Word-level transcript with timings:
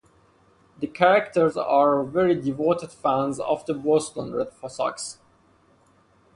The 0.79 0.87
characters 0.87 1.55
are 1.55 2.03
very 2.03 2.33
devoted 2.33 2.91
fans 2.91 3.39
of 3.39 3.67
the 3.67 3.75
Boston 3.75 4.33
Red 4.33 4.47
Sox. 4.67 5.19